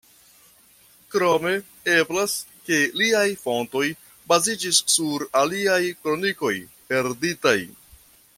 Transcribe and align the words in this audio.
Krome, 1.15 1.51
eblas 1.95 2.33
ke 2.69 2.79
liaj 3.01 3.27
fontoj 3.43 3.85
baziĝis 4.33 4.81
sur 4.97 5.27
aliaj 5.43 5.81
kronikoj 6.01 6.55
perditaj. 6.91 7.57